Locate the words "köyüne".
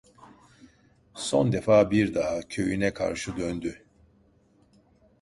2.41-2.93